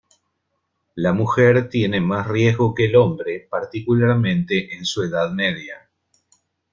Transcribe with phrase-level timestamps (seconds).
[0.95, 5.91] La mujer tiene más riesgo que el hombre, particularmente en su edad media.